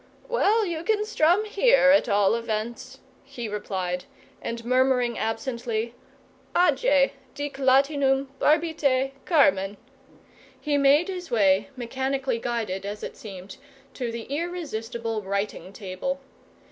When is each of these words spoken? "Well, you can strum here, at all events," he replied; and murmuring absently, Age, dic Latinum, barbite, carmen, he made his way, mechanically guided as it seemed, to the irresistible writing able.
"Well, 0.27 0.65
you 0.65 0.83
can 0.83 1.05
strum 1.05 1.45
here, 1.45 1.91
at 1.91 2.09
all 2.09 2.33
events," 2.33 3.01
he 3.23 3.47
replied; 3.47 4.05
and 4.41 4.65
murmuring 4.65 5.15
absently, 5.15 5.93
Age, 6.57 7.11
dic 7.35 7.59
Latinum, 7.59 8.29
barbite, 8.39 9.13
carmen, 9.25 9.77
he 10.59 10.75
made 10.75 11.07
his 11.07 11.29
way, 11.29 11.69
mechanically 11.75 12.39
guided 12.39 12.83
as 12.83 13.03
it 13.03 13.15
seemed, 13.15 13.57
to 13.93 14.11
the 14.11 14.23
irresistible 14.23 15.21
writing 15.21 15.71
able. 15.79 16.19